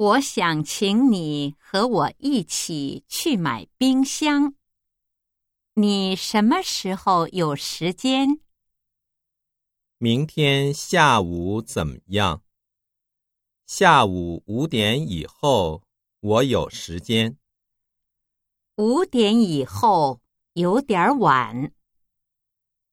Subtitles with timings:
[0.00, 4.54] 我想请你和我一起去买冰箱。
[5.74, 8.40] 你什么时候有时间？
[9.98, 12.42] 明天下午怎么样？
[13.66, 15.82] 下午五点以后
[16.20, 17.36] 我有时间。
[18.76, 20.22] 五点以后
[20.54, 21.74] 有点晚。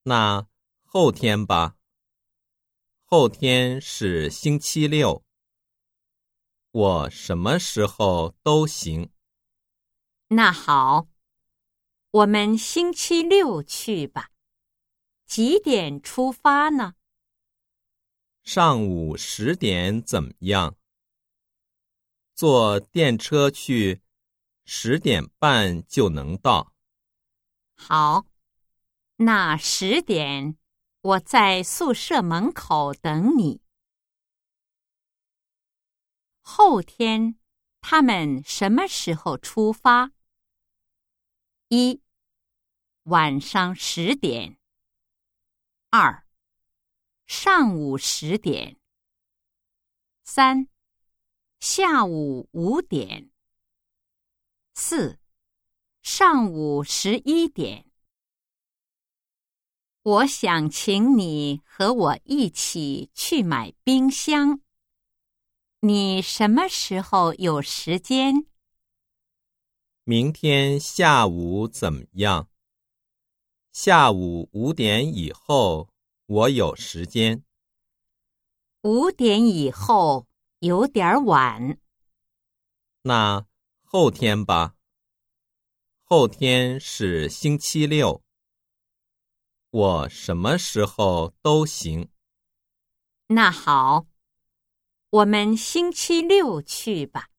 [0.04, 0.46] 那
[0.84, 1.78] 后天吧。
[3.06, 5.24] 后天是星期六。
[6.78, 9.10] 我什么时候都行。
[10.28, 11.08] 那好，
[12.12, 14.30] 我们星期六去吧。
[15.26, 16.94] 几点出发呢？
[18.44, 20.76] 上午十点怎么样？
[22.36, 24.04] 坐电车去。
[24.64, 26.74] 十点半就能到。
[27.74, 28.28] 好，
[29.16, 30.56] 那十点
[31.02, 33.62] 我在宿舍门口等你。
[36.60, 37.38] 后天
[37.82, 40.12] 他们什么时候出发？
[41.68, 42.02] 一
[43.04, 44.58] 晚上十点。
[45.92, 46.26] 二
[47.28, 48.80] 上午十点。
[50.24, 50.68] 三
[51.60, 53.30] 下午五点。
[54.74, 55.20] 四，
[56.02, 57.86] 上午十一点。
[60.02, 64.60] 我想请你和我一起去买冰箱。
[65.82, 68.48] 你什么时候有时间？
[70.04, 72.50] 明天下午怎么样？
[73.72, 75.90] 下午五点以后
[76.26, 77.44] 我有时间。
[78.82, 80.28] 五点以后
[80.60, 81.80] 有点晚。
[83.04, 83.46] 那。
[83.90, 84.76] 后天吧。
[86.04, 88.22] 后天是星期六。
[89.70, 92.10] 我什么时候都行。
[93.28, 94.06] 那好，
[95.10, 97.30] 我们星期六去吧。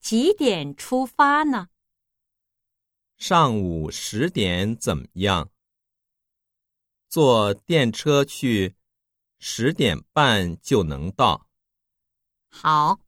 [0.00, 1.68] 几点出发呢？
[3.16, 5.50] 上午十点怎么样？
[7.08, 8.76] 坐电车去，
[9.38, 11.48] 十点半就能到。
[12.48, 13.00] 好，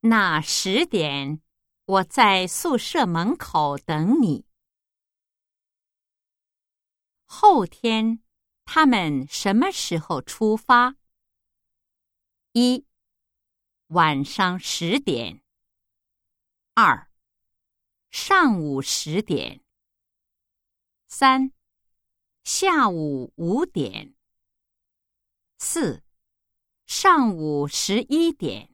[0.00, 1.40] 那十点。
[1.84, 4.46] 我在宿舍门口等你。
[7.24, 8.22] 后天
[8.64, 10.94] 他们什么时候出发？
[12.52, 12.86] 一
[13.92, 15.42] 晚上十点。
[16.72, 17.10] 二
[18.10, 19.62] 上午十点。
[21.08, 21.52] 三
[22.42, 24.14] 下午五点。
[25.58, 26.02] 四
[26.86, 28.71] 上午十一点。